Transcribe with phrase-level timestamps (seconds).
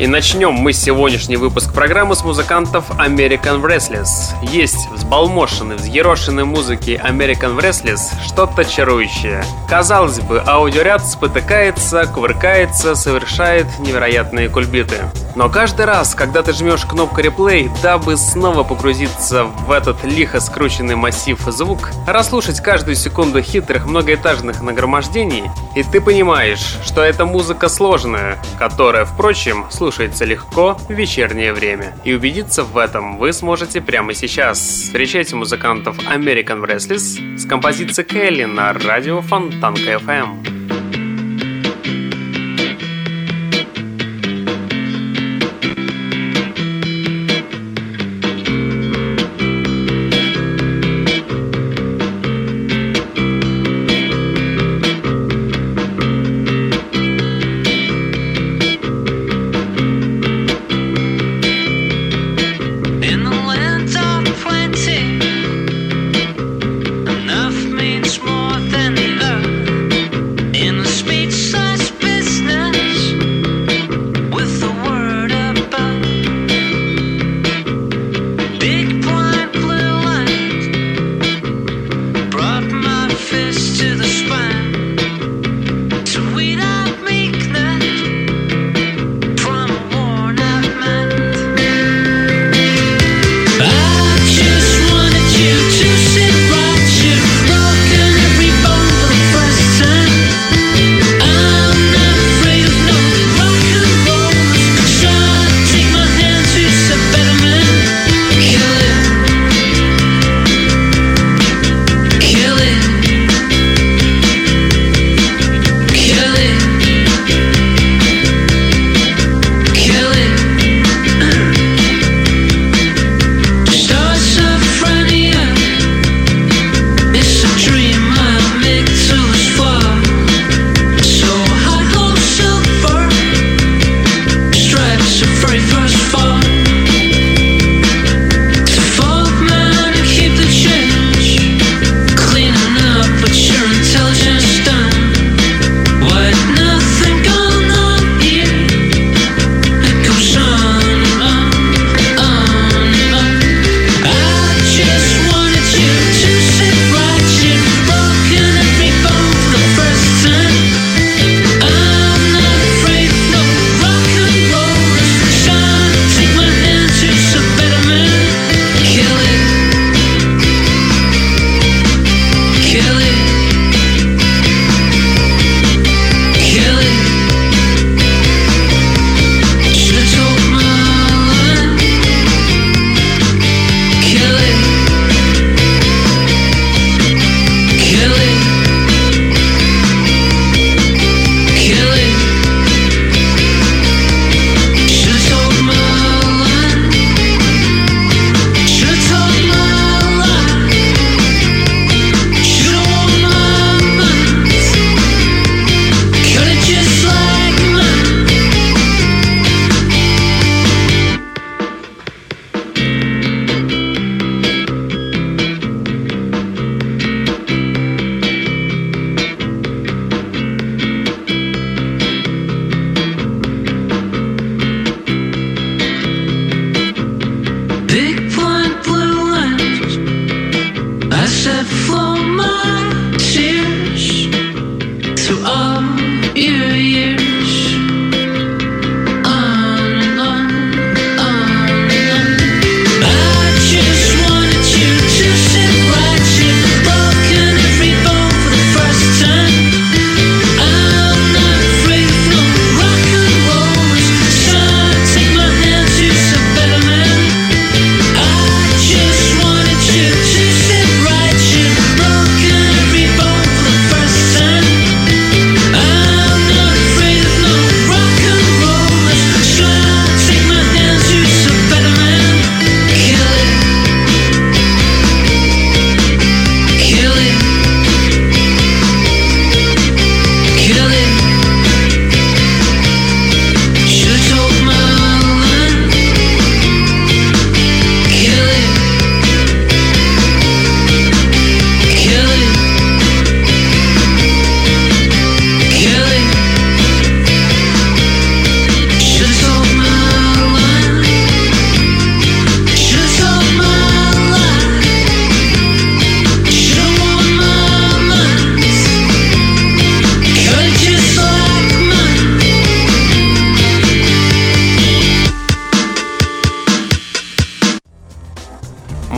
[0.00, 4.34] И начнем мы сегодняшний выпуск программы с музыкантов American Restless.
[4.42, 9.44] Есть взбалмошенной, взъерошенной музыки American Restless что-то чарующее.
[9.68, 14.96] Казалось бы, аудиоряд спотыкается, кувыркается, совершает невероятные кульбиты.
[15.34, 20.94] Но каждый раз, когда ты жмешь кнопку реплей, дабы снова погрузиться в этот лихо скрученный
[20.94, 28.38] массив звук, расслушать каждую секунду хитрых многоэтажных нагромождений, и ты понимаешь, что эта музыка сложная,
[28.58, 31.92] которая, впрочем, слушается легко в вечернее время.
[32.04, 34.60] И убедиться в этом вы сможете прямо сейчас.
[34.60, 40.81] Встречайте музыкантов American Restless с композицией Келли на радио Фонтанка FM.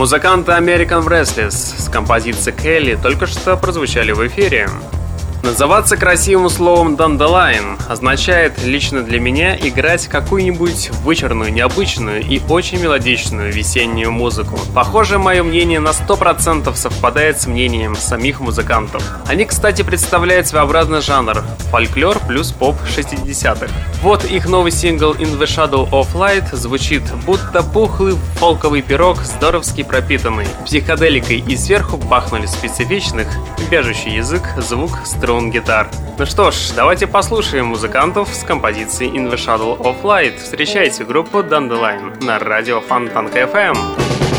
[0.05, 4.69] Музыканты American Restless с композицией Келли только что прозвучали в эфире.
[5.45, 13.53] Называться красивым словом «dandelion» означает лично для меня играть какую-нибудь вычурную, необычную и очень мелодичную
[13.53, 14.59] весеннюю музыку.
[14.73, 19.03] Похоже, мое мнение на 100% совпадает с мнением самих музыкантов.
[19.27, 23.71] Они, кстати, представляют своеобразный жанр– фольклор плюс поп 60-х.
[24.01, 29.83] Вот их новый сингл «In the Shadow of Light» звучит будто пухлый фолковый пирог, здоровски
[29.83, 33.27] пропитанный психоделикой и сверху пахнули специфичных,
[33.69, 35.89] вяжущий язык, звук, струн струн гитар.
[36.17, 40.37] Ну что ж, давайте послушаем музыкантов с композицией In the Shadow of Light.
[40.37, 44.34] Встречайте группу Dandelion на радио Фонтанка FM.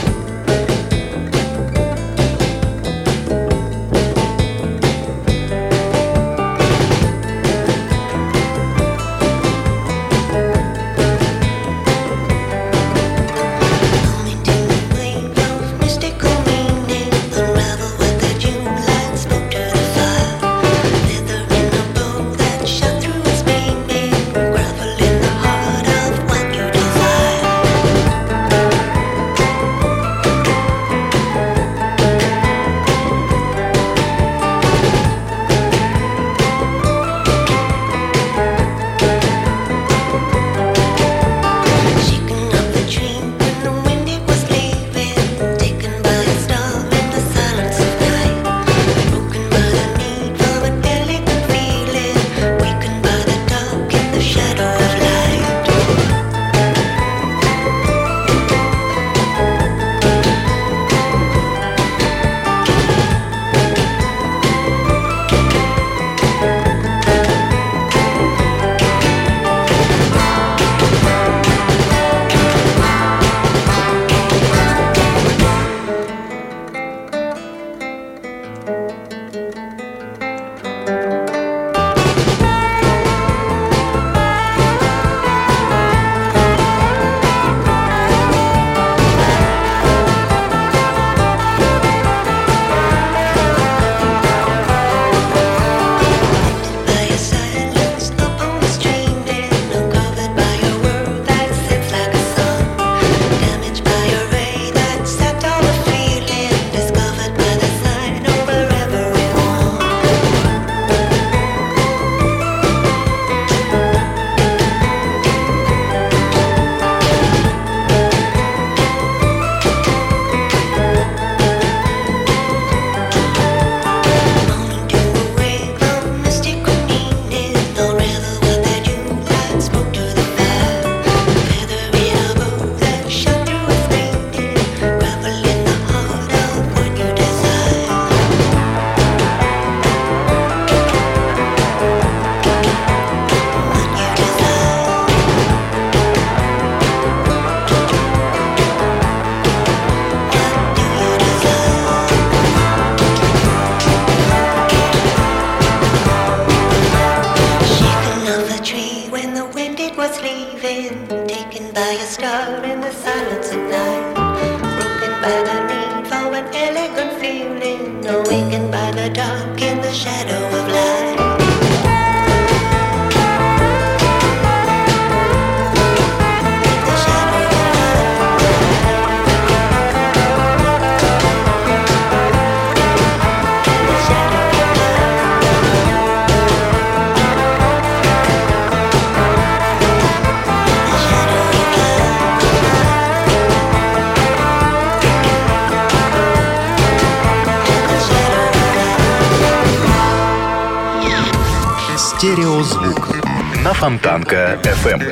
[204.63, 205.03] FM.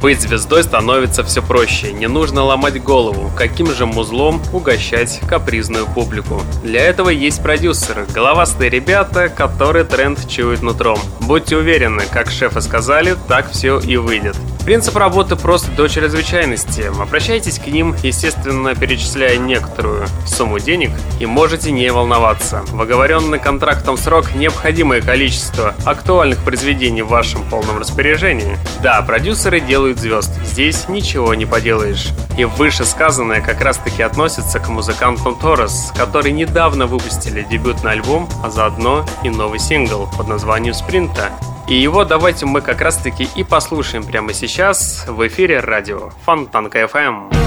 [0.00, 1.92] Быть звездой становится все проще.
[1.92, 6.42] Не нужно ломать голову, каким же музлом угощать капризную публику.
[6.62, 10.98] Для этого есть продюсеры, головастые ребята, которые тренд чуют нутром.
[11.20, 14.36] Будьте уверены, как шефы сказали, так все и выйдет.
[14.64, 16.90] Принцип работы прост до чрезвычайности.
[16.98, 22.62] Обращайтесь к ним, естественно, перечисляя некоторую сумму денег, и можете не волноваться.
[22.72, 28.56] В оговоренный контрактом срок необходимое количество актуальных произведений в вашем полном распоряжении.
[28.82, 32.08] Да, продюсеры делают звезд, здесь ничего не поделаешь.
[32.38, 38.50] И вышесказанное как раз таки относится к музыкантам Торос, которые недавно выпустили дебютный альбом, а
[38.50, 41.30] заодно и новый сингл под названием «Спринта».
[41.68, 46.80] И его давайте мы как раз таки и послушаем прямо сейчас в эфире радио Фонтанка
[46.82, 47.39] FM.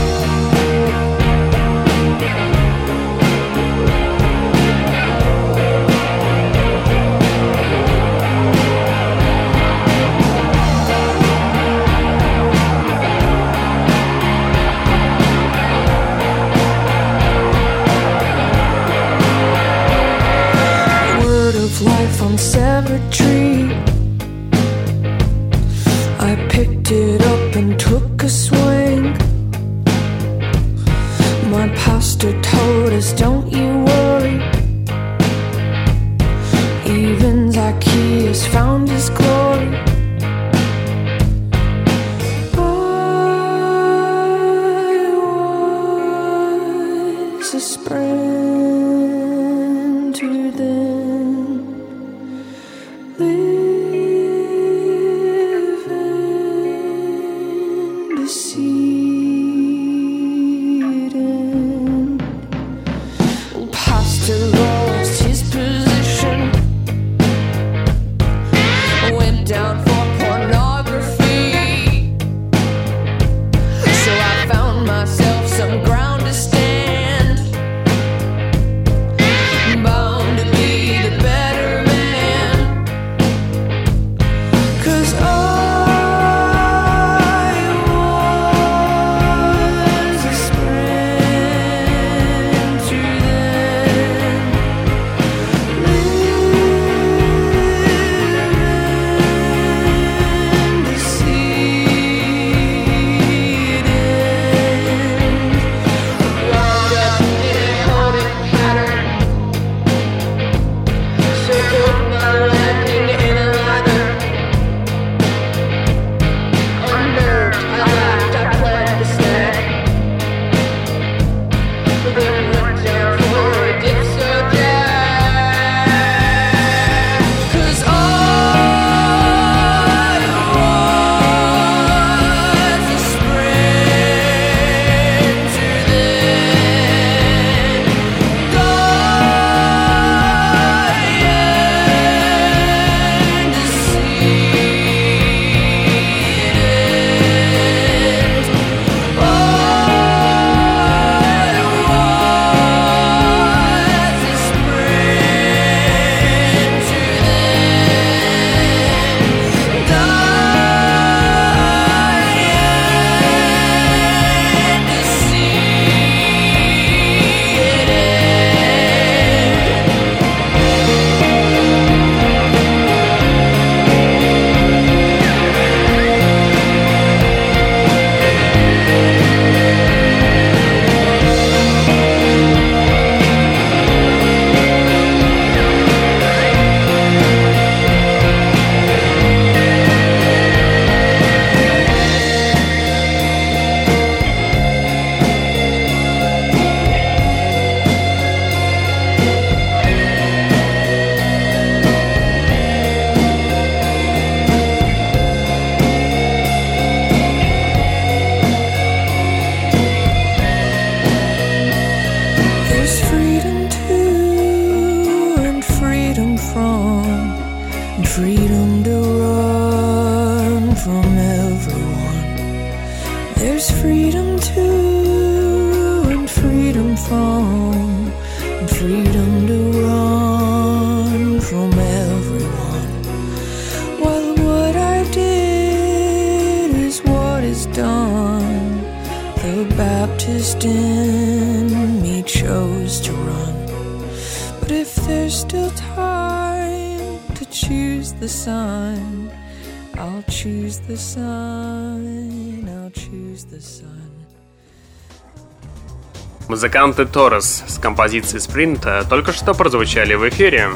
[256.54, 260.70] Музыканты Торос с композицией Спринта только что прозвучали в эфире.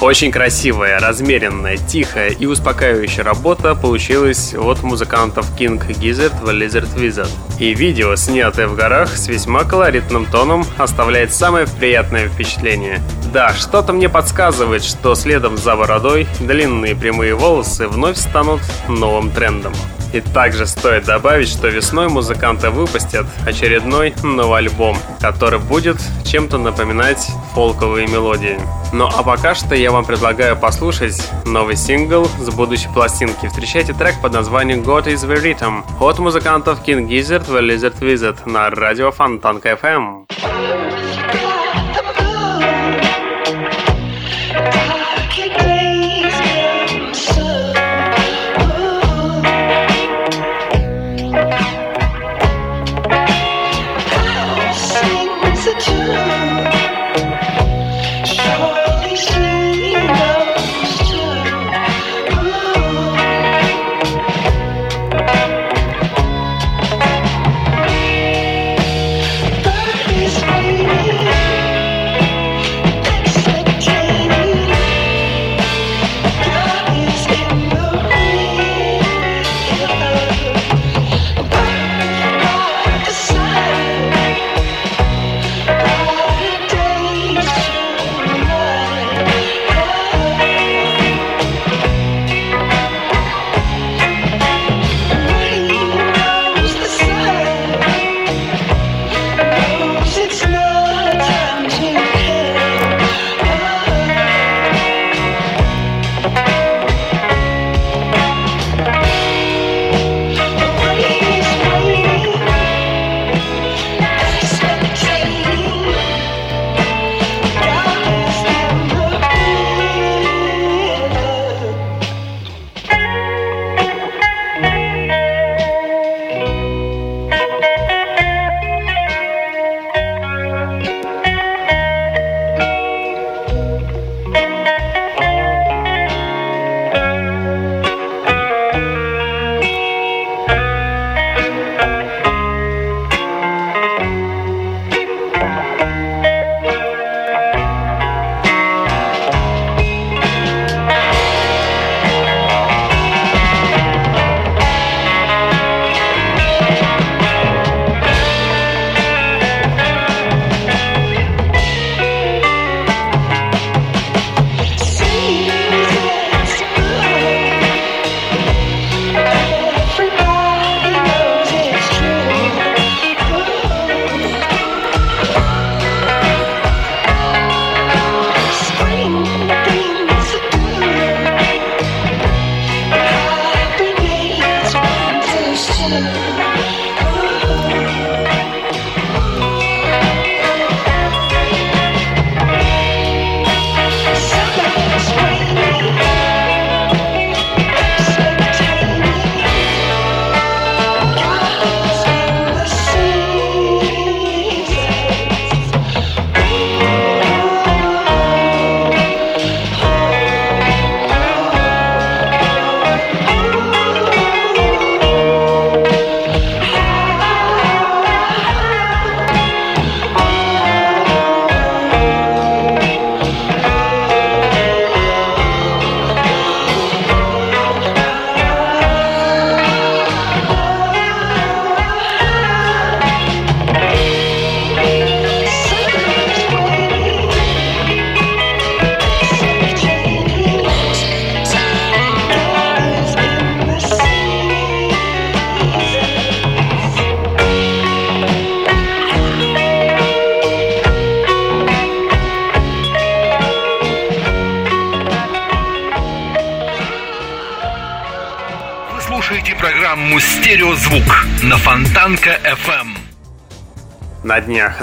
[0.00, 7.28] Очень красивая, размеренная, тихая и успокаивающая работа получилась от музыкантов King Gizzard в Lizard Wizard.
[7.58, 13.02] И видео, снятое в горах с весьма колоритным тоном, оставляет самое приятное впечатление.
[13.34, 19.74] Да, что-то мне подсказывает, что следом за бородой длинные прямые волосы вновь станут новым трендом.
[20.12, 27.26] И также стоит добавить, что весной музыканты выпустят очередной новый альбом, который будет чем-то напоминать
[27.54, 28.58] фолковые мелодии.
[28.92, 33.46] Ну а пока что я вам предлагаю послушать новый сингл с будущей пластинки.
[33.46, 38.38] Встречайте трек под названием God is the Rhythm от музыкантов King Gizzard в Lizard Wizard
[38.44, 40.81] на радио Фонтанка FM.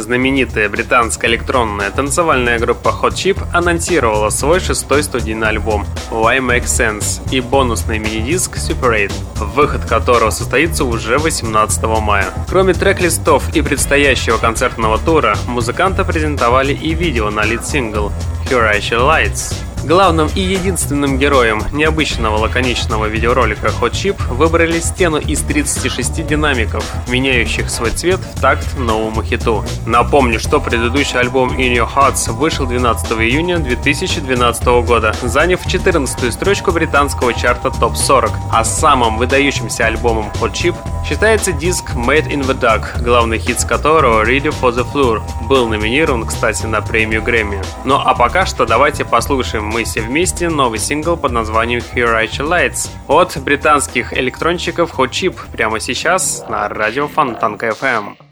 [0.01, 7.21] Знаменитая британская электронная танцевальная группа Hot Chip анонсировала свой шестой студийный альбом Why Make Sense
[7.31, 9.11] и бонусный мини-диск Super 8,
[9.53, 12.27] выход которого состоится уже 18 мая.
[12.47, 18.11] Кроме трек-листов и предстоящего концертного тура, музыканты презентовали и видео на лид-сингл
[18.49, 25.41] Here I Lights, Главным и единственным героем необычного лаконичного видеоролика Hot Chip выбрали стену из
[25.41, 29.63] 36 динамиков, меняющих свой цвет в такт новому хиту.
[29.85, 36.71] Напомню, что предыдущий альбом In Your Hearts вышел 12 июня 2012 года, заняв 14 строчку
[36.71, 40.75] британского чарта Top 40, а самым выдающимся альбомом Hot Chip
[41.09, 45.67] считается диск Made in the Dark, главный хит с которого Ready for the Floor был
[45.67, 47.63] номинирован, кстати, на премию Грэмми.
[47.83, 52.27] Ну а пока что давайте послушаем мы все вместе новый сингл под названием Here I
[52.27, 58.28] Lights от британских электронщиков Hot Chip прямо сейчас на радио Фонтанка FM.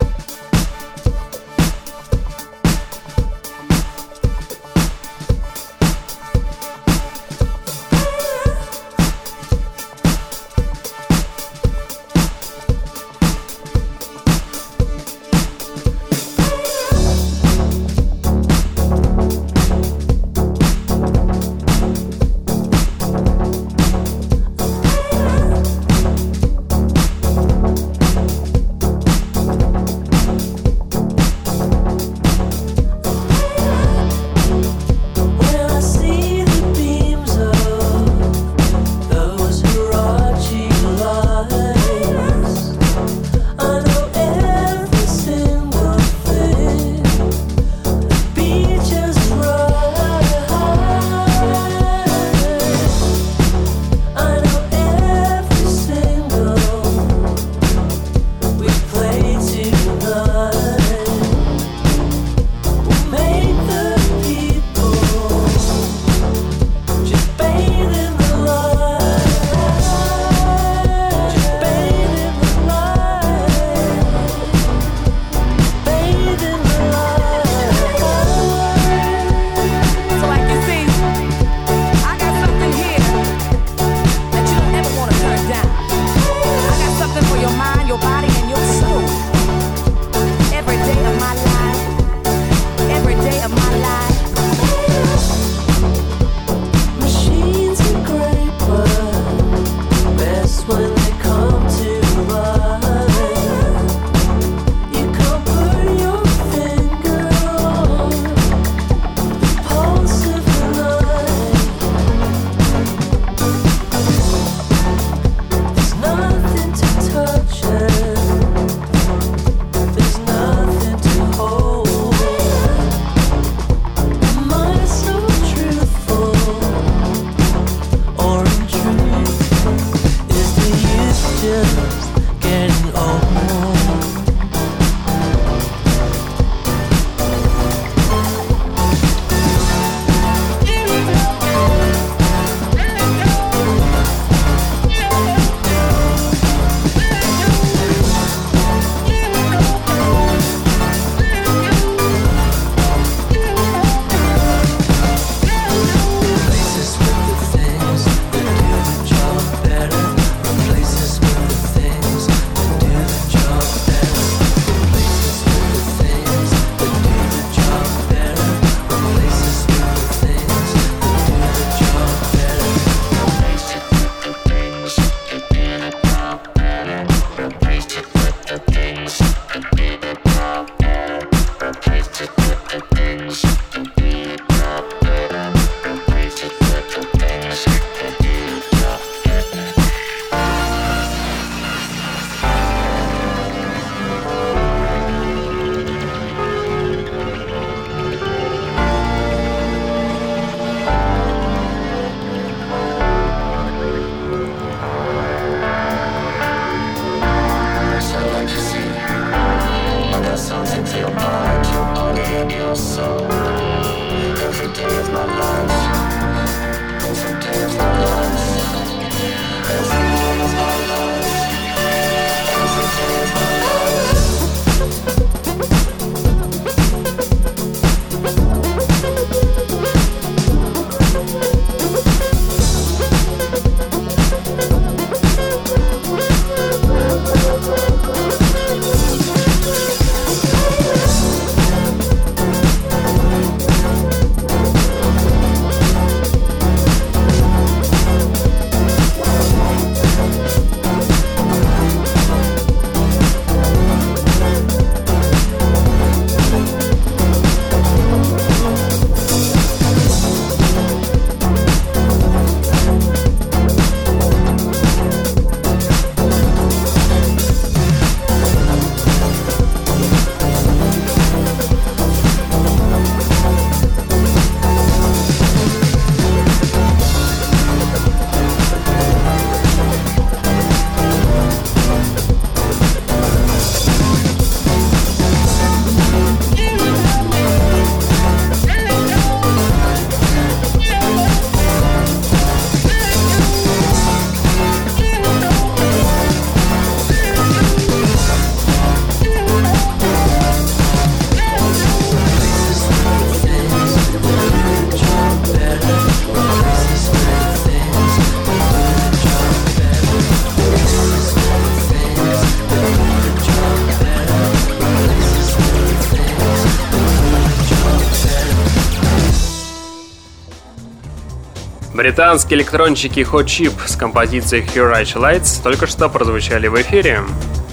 [322.07, 327.19] Британские электронщики Hot Chip с композицией Here Lights только что прозвучали в эфире.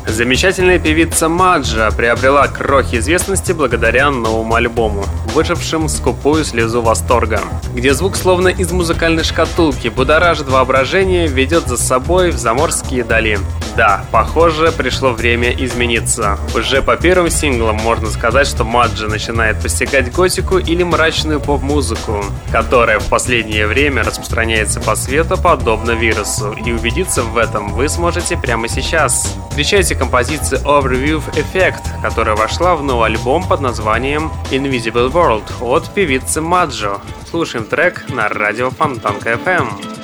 [0.07, 7.41] Замечательная певица Маджа приобрела крохи известности благодаря новому альбому, выжившим скупую слезу восторга,
[7.75, 13.39] где звук словно из музыкальной шкатулки будоражит воображение, ведет за собой в заморские дали.
[13.77, 16.39] Да, похоже, пришло время измениться.
[16.55, 23.01] Уже по первым синглам можно сказать, что Маджа начинает постигать готику или мрачную поп-музыку, которая
[23.01, 28.69] в последнее время распространяется по свету подобно вирусу, и убедиться в этом вы сможете прямо
[28.69, 29.35] сейчас.
[29.51, 35.93] Встречайте слушайте композицию Overview Effect, которая вошла в новый альбом под названием Invisible World от
[35.95, 37.01] певицы Маджо.
[37.31, 40.04] Слушаем трек на радио Фонтанка FM.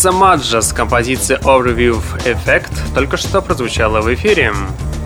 [0.00, 4.54] Певица Маджа с композицией Overview Effect только что прозвучала в эфире.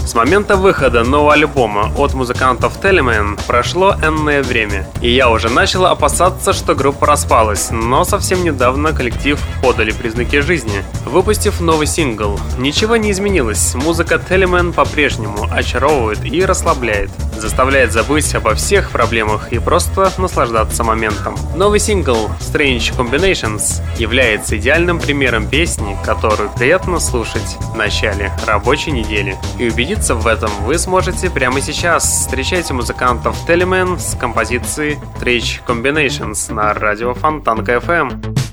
[0.07, 5.87] С момента выхода нового альбома от музыкантов Teleman прошло энное время, и я уже начал
[5.87, 12.39] опасаться, что группа распалась, но совсем недавно коллектив подали признаки жизни, выпустив новый сингл.
[12.57, 17.11] Ничего не изменилось, музыка Teleman по-прежнему очаровывает и расслабляет.
[17.39, 21.37] Заставляет забыть обо всех проблемах и просто наслаждаться моментом.
[21.55, 29.37] Новый сингл Strange Combinations является идеальным примером песни, которую приятно слушать в начале рабочей недели.
[29.59, 32.05] И убедиться в этом вы сможете прямо сейчас.
[32.05, 38.44] Встречайте музыкантов Teleman с композицией Strange Combinations на радио Фонтанка FM.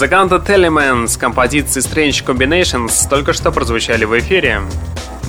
[0.00, 4.62] Музыканты Teleman с композицией Strange Combinations только что прозвучали в эфире.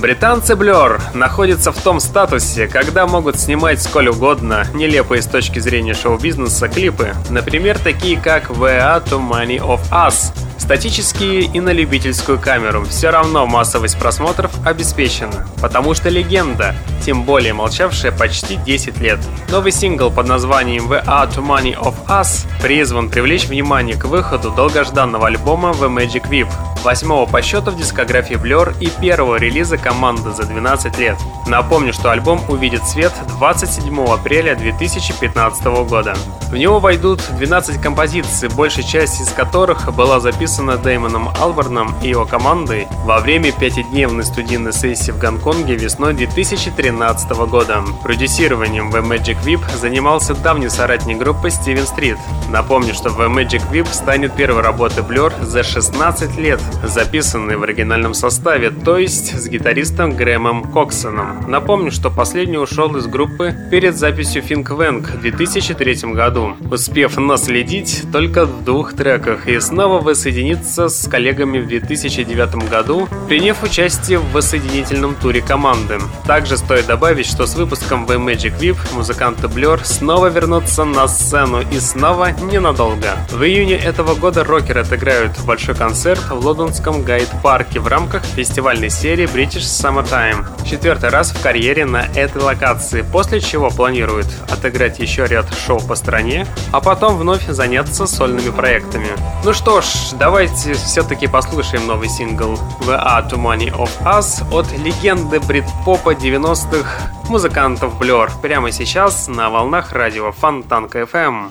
[0.00, 5.92] Британцы Blur находятся в том статусе, когда могут снимать сколь угодно нелепые с точки зрения
[5.92, 10.32] шоу-бизнеса клипы, например, такие как «Where to Money of Us»,
[10.62, 17.52] Статические и на любительскую камеру все равно массовость просмотров обеспечена, потому что легенда, тем более
[17.52, 19.18] молчавшая почти 10 лет.
[19.48, 24.52] Новый сингл под названием The Art to Money of Us призван привлечь внимание к выходу
[24.52, 26.48] долгожданного альбома The Magic Whip,
[26.84, 31.16] восьмого по счету в дискографии Blur и первого релиза команды за 12 лет.
[31.46, 36.14] Напомню, что альбом увидит свет 27 апреля 2015 года.
[36.50, 42.26] В него войдут 12 композиций, большая часть из которых была записана Дэймоном Алберном и его
[42.26, 47.82] командой во время пятидневной студийной сессии в Гонконге весной 2013 года.
[48.02, 52.18] Продюсированием The Magic Whip занимался давний соратник группы Steven Street.
[52.50, 58.12] Напомню, что The Magic Whip станет первой работой Blur за 16 лет, записанной в оригинальном
[58.12, 61.48] составе, то есть с гитаристом Грэмом Коксоном.
[61.48, 68.02] Напомню, что последний ушел из группы перед записью Think Wank в 2003 году, успев наследить
[68.12, 74.18] только в двух треках и снова воссоединить воссоединиться с коллегами в 2009 году, приняв участие
[74.18, 75.98] в воссоединительном туре команды.
[76.26, 81.60] Также стоит добавить, что с выпуском The Magic Whip музыканты Blur снова вернутся на сцену
[81.60, 83.16] и снова ненадолго.
[83.30, 89.26] В июне этого года рокеры отыграют большой концерт в лондонском гайд-парке в рамках фестивальной серии
[89.32, 90.44] British Summertime.
[90.68, 95.94] Четвертый раз в карьере на этой локации, после чего планируют отыграть еще ряд шоу по
[95.94, 99.08] стране, а потом вновь заняться сольными проектами.
[99.44, 99.86] Ну что ж,
[100.32, 107.28] давайте все-таки послушаем новый сингл The Are Too Many of Us от легенды брит-попа 90-х
[107.28, 111.50] музыкантов Blur прямо сейчас на волнах радио Фонтанка FM.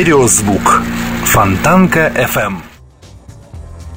[0.00, 0.80] Стереозвук.
[1.26, 2.62] Фонтанка FM.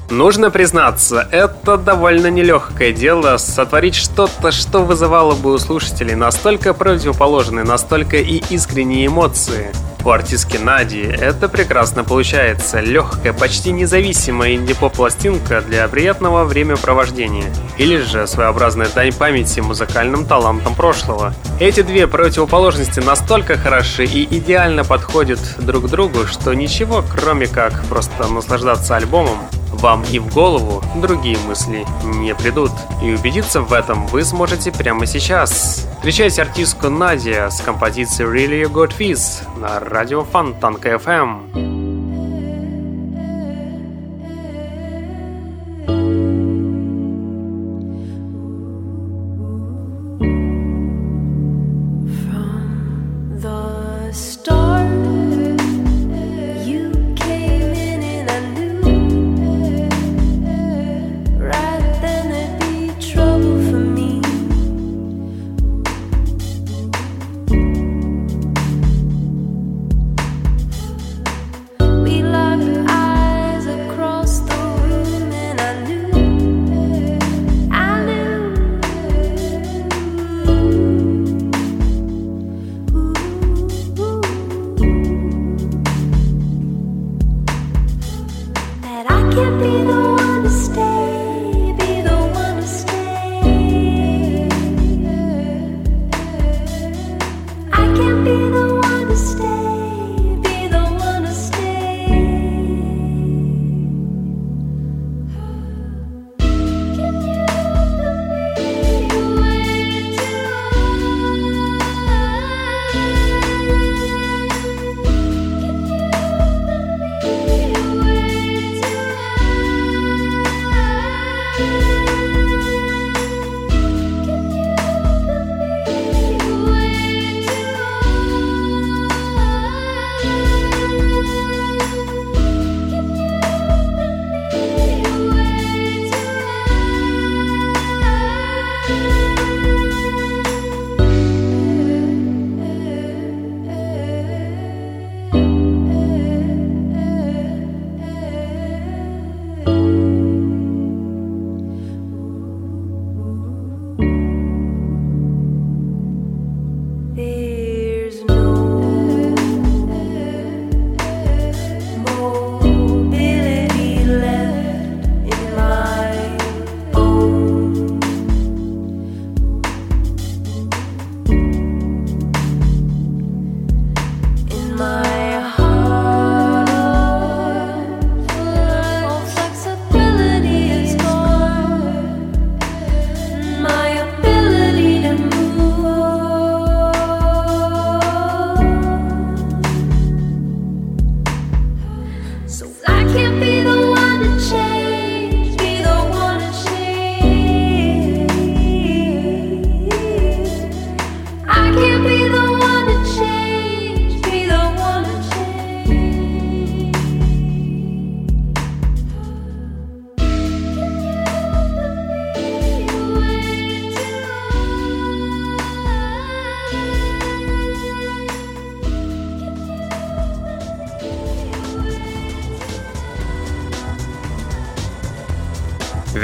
[0.09, 7.63] Нужно признаться, это довольно нелегкое дело сотворить что-то, что вызывало бы у слушателей настолько противоположные,
[7.63, 9.71] настолько и искренние эмоции.
[10.05, 12.81] У артистки Нади это прекрасно получается.
[12.81, 17.45] Легкая, почти независимая инди-поп-пластинка для приятного времяпровождения.
[17.77, 21.33] Или же своеобразная дань памяти музыкальным талантам прошлого.
[21.61, 28.27] Эти две противоположности настолько хороши и идеально подходят друг другу, что ничего, кроме как просто
[28.27, 29.37] наслаждаться альбомом,
[29.83, 32.71] вам и в голову другие мысли не придут.
[33.03, 35.85] И убедиться в этом вы сможете прямо сейчас.
[35.97, 41.72] Встречайте артистку Надя с композицией Really Got Fizz на радио Фонтанка FM.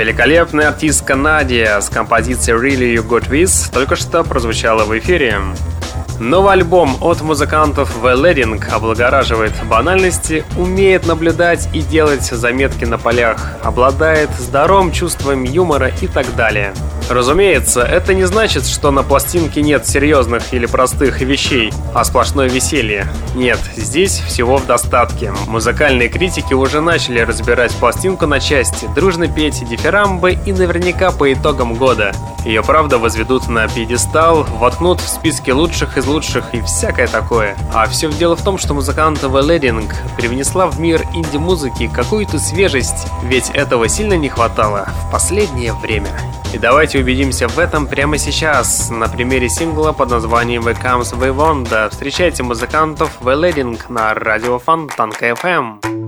[0.09, 5.39] Великолепная артистка Надя с композицией Really You Got This только что прозвучала в эфире.
[6.19, 13.59] Новый альбом от музыкантов The Leading облагораживает банальности, умеет наблюдать и делать заметки на полях,
[13.61, 16.73] обладает здоровым чувством юмора и так далее.
[17.09, 23.07] Разумеется, это не значит, что на пластинке нет серьезных или простых вещей, а сплошное веселье.
[23.33, 25.33] Нет, здесь всего в достатке.
[25.47, 31.73] Музыкальные критики уже начали разбирать пластинку на части, дружно петь дифирамбы и наверняка по итогам
[31.73, 32.11] года.
[32.45, 37.57] Ее правда возведут на пьедестал, воткнут в списки лучших из лучших и всякое такое.
[37.73, 43.07] А все дело в том, что музыкант The Leading привнесла в мир инди-музыки какую-то свежесть,
[43.23, 46.11] ведь этого сильно не хватало в последнее время.
[46.51, 51.35] И давайте убедимся в этом прямо сейчас, на примере сингла под названием «The Comes We
[51.35, 51.89] Wonder».
[51.89, 55.98] Встречайте музыкантов The Leading на радио Фонтанка FM.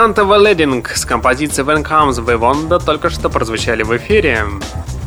[0.00, 4.46] Музыканты Wedding с композицией When Comes the Wanda только что прозвучали в эфире.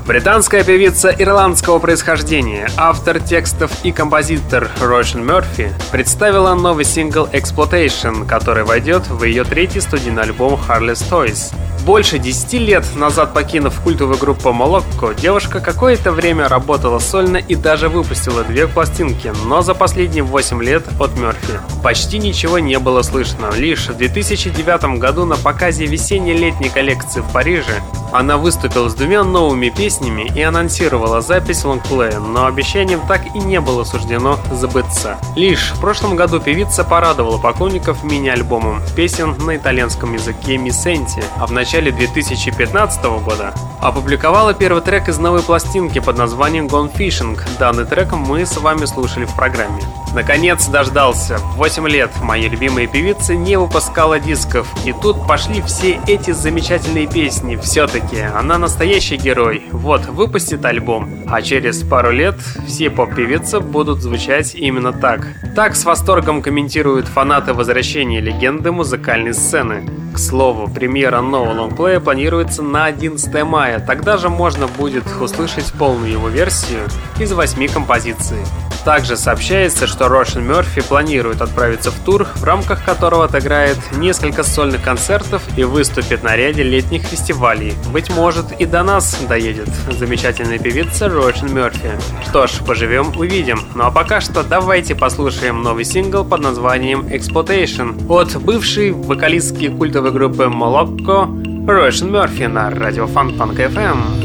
[0.05, 8.65] Британская певица ирландского происхождения, автор текстов и композитор Рошен Мерфи представила новый сингл Exploitation, который
[8.65, 11.51] войдет в ее третий студийный альбом Harless Toys.
[11.86, 17.89] Больше 10 лет назад покинув культовую группу Молокко, девушка какое-то время работала сольно и даже
[17.89, 23.51] выпустила две пластинки, но за последние 8 лет от Мерфи почти ничего не было слышно.
[23.53, 27.81] Лишь в 2009 году на показе весенне-летней коллекции в Париже
[28.14, 33.59] она выступила с двумя новыми песнями и анонсировала запись лонгплея, но обещанием так и не
[33.59, 35.18] было суждено забыться.
[35.36, 41.51] Лишь в прошлом году певица порадовала поклонников мини-альбомом песен на итальянском языке Мисенти, а в
[41.51, 47.39] начале 2015 года опубликовала первый трек из новой пластинки под названием Gone Fishing.
[47.59, 49.82] Данный трек мы с вами слушали в программе.
[50.14, 51.39] Наконец дождался.
[51.55, 54.68] 8 лет моя любимая певица не выпускала дисков.
[54.86, 57.55] И тут пошли все эти замечательные песни.
[57.55, 58.02] Все-таки
[58.33, 59.63] она настоящий герой.
[59.71, 61.23] Вот, выпустит альбом.
[61.27, 62.35] А через пару лет
[62.67, 65.27] все поп-певицы будут звучать именно так.
[65.55, 69.89] Так с восторгом комментируют фанаты возвращения легенды музыкальной сцены.
[70.13, 73.79] К слову, премьера нового лонгплея планируется на 11 мая.
[73.79, 76.81] Тогда же можно будет услышать полную его версию
[77.19, 78.37] из 8 композиций.
[78.86, 84.84] Также сообщается, что Рошен Мерфи планирует отправиться в тур, в рамках которого отыграет несколько сольных
[84.84, 87.73] концертов и выступит на ряде летних фестивалей.
[87.91, 91.91] Быть может и до нас доедет замечательная певица Рошен Мерфи.
[92.27, 93.59] Что ж, поживем увидим.
[93.73, 100.11] Ну а пока что давайте послушаем новый сингл под названием Exploitation от бывшей вокалистки культовой
[100.11, 101.29] группы Молокко
[101.65, 104.23] Рошен Мерфи на радио Фан Панк FM.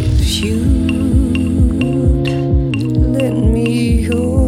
[4.09, 4.48] Стереозвук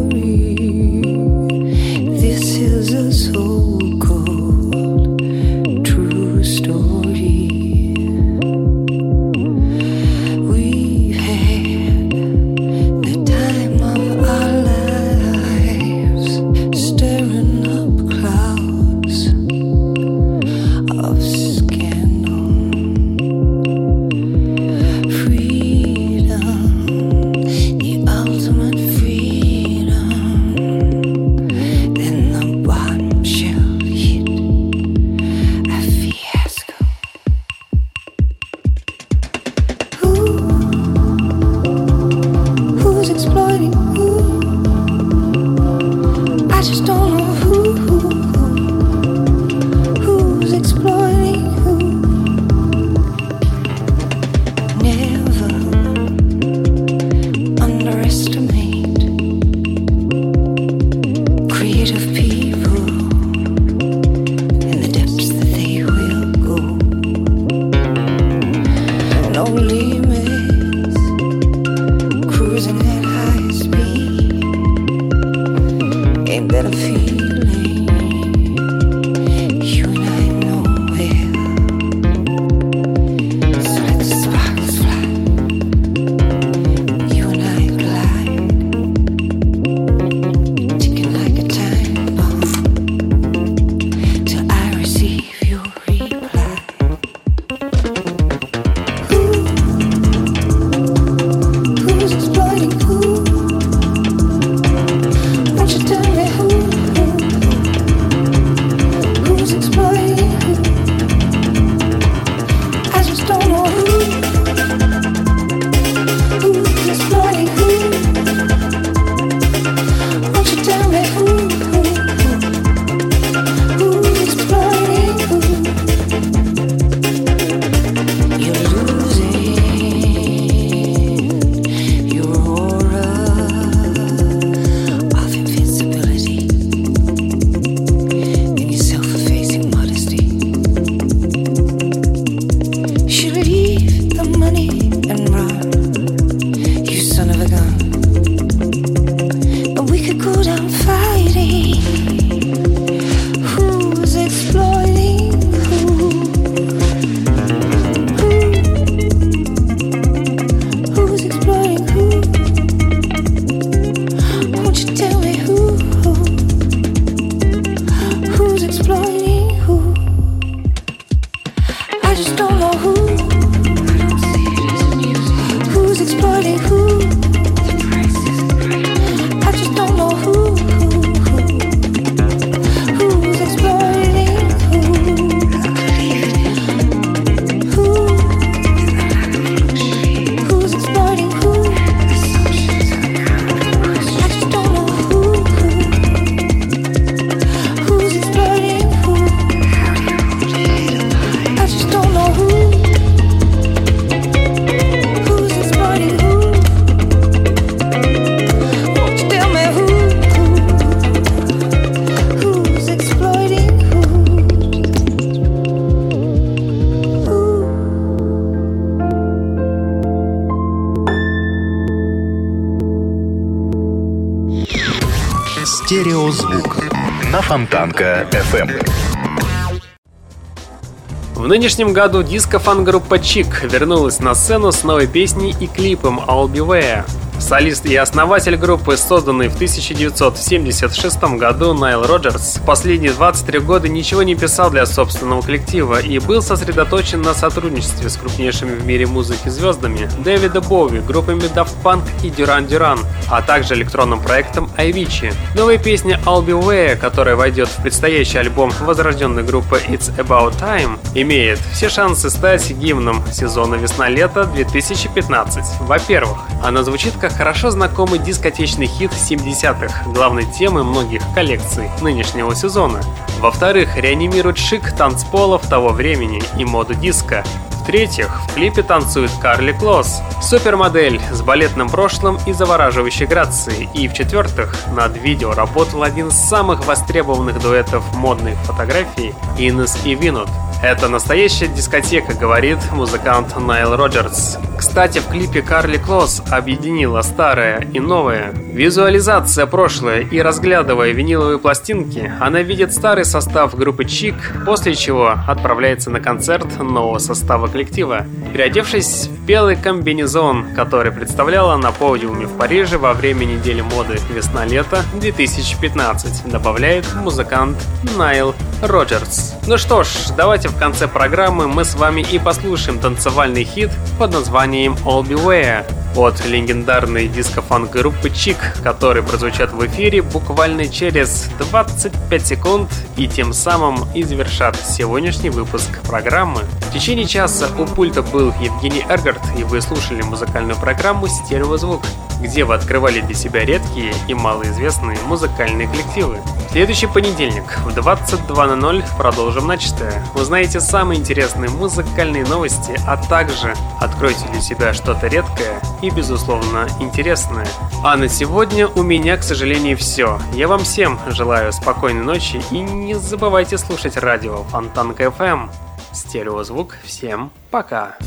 [231.61, 237.05] нынешнем году диско-фан-группа Чик вернулась на сцену с новой песней и клипом I'll Be Where.
[237.51, 244.35] Солист и основатель группы, созданный в 1976 году Найл Роджерс, последние 23 года ничего не
[244.35, 250.09] писал для собственного коллектива и был сосредоточен на сотрудничестве с крупнейшими в мире музыки звездами
[250.23, 252.99] Дэвида Боуи, группами Daft Punk и Duran Duran,
[253.29, 255.33] а также электронным проектом Avicii.
[255.53, 260.97] Новая песня I'll Be Way, которая войдет в предстоящий альбом возрожденной группы It's About Time,
[261.15, 265.81] имеет все шансы стать гимном сезона весна-лето 2015.
[265.81, 273.01] Во-первых, она звучит как хорошо знакомый дискотечный хит 70-х, главной темы многих коллекций нынешнего сезона.
[273.39, 277.43] Во-вторых, реанимирует шик танцполов того времени и моду диска.
[277.81, 283.89] В-третьих, в клипе танцует Карли Клосс, супермодель с балетным прошлым и завораживающей грацией.
[283.95, 290.49] И в-четвертых, над видео работал один из самых востребованных дуэтов модной фотографии Инес и Винут.
[290.81, 294.57] Это настоящая дискотека, говорит музыкант Найл Роджерс.
[294.79, 298.51] Кстати, в клипе Карли Клосс объединила старое и новое.
[298.73, 306.09] Визуализация прошлое и разглядывая виниловые пластинки, она видит старый состав группы Чик, после чего отправляется
[306.09, 308.25] на концерт нового состава коллектива.
[308.51, 315.03] Переодевшись в белый комбинезон, который представляла на подиуме в Париже во время недели моды «Весна-лето
[315.13, 317.77] 2015», добавляет музыкант
[318.17, 319.53] Найл Роджерс.
[319.67, 324.33] Ну что ж, давайте в конце программы мы с вами и послушаем танцевальный хит под
[324.33, 325.85] названием All Beware
[326.15, 333.53] от легендарной диско-фанк группы Чик, который прозвучат в эфире буквально через 25 секунд и тем
[333.53, 336.61] самым и завершат сегодняшний выпуск программы.
[336.89, 342.01] В течение часа у пульта был Евгений Эргард, и вы слушали музыкальную программу «Стереозвук»,
[342.41, 346.39] где вы открывали для себя редкие и малоизвестные музыкальные коллективы.
[346.67, 350.23] В следующий понедельник в 22.00 продолжим начатое.
[350.35, 357.67] Узнаете самые интересные музыкальные новости, а также откройте для себя что-то редкое и, безусловно, интересное.
[358.03, 360.39] А на сегодня у меня, к сожалению, все.
[360.53, 365.69] Я вам всем желаю спокойной ночи и не забывайте слушать радио Фонтанка FM.
[366.13, 366.97] Стереозвук.
[367.03, 368.17] Всем пока.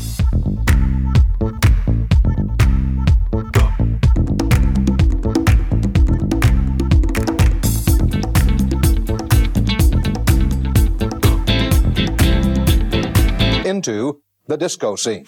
[13.75, 15.25] into the disco scene.